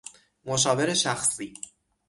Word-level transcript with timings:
مشاور 0.45 0.93
شخصی 0.93 1.53